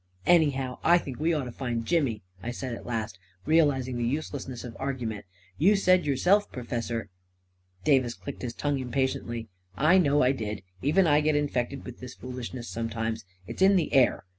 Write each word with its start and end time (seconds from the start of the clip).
"Anyhow, 0.25 0.79
I 0.83 0.97
think 0.97 1.19
we 1.19 1.31
ought 1.31 1.43
to 1.43 1.51
find 1.51 1.85
Jimmy," 1.85 2.23
I 2.41 2.49
said 2.49 2.73
at 2.73 2.87
last, 2.87 3.19
realizing 3.45 3.97
the 3.97 4.03
uselessness 4.03 4.63
of 4.63 4.75
argument." 4.79 5.25
You 5.59 5.75
said 5.75 6.07
yourself, 6.07 6.51
Professor..." 6.51 7.03
V 7.03 7.03
P 7.03 7.07
A 7.07 7.85
KING 7.85 7.93
IN 7.93 8.01
BABYLON 8.01 8.09
31 8.09 8.19
* 8.21 8.23
Davis 8.23 8.23
clicked 8.23 8.41
his 8.41 8.53
tongue 8.55 8.79
impatiently." 8.79 9.49
I 9.91 9.99
know 9.99 10.23
I 10.23 10.31
did— 10.31 10.63
even 10.81 11.05
I 11.05 11.21
get 11.21 11.35
infected 11.35 11.85
with 11.85 11.99
this 11.99 12.15
foolishness 12.15 12.67
sometimes— 12.67 13.25
it's 13.47 13.61
in 13.61 13.75
the 13.75 13.93
air 13.93 14.25